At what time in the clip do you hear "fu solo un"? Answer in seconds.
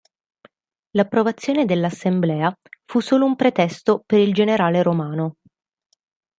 2.85-3.35